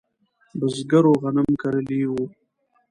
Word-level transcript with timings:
بزګرو 0.59 1.13
غنم 1.21 1.47
کرلی 1.61 2.01
و. 2.09 2.13